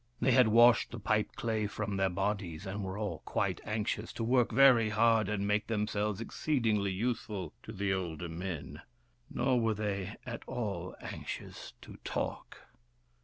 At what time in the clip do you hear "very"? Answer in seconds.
4.51-4.89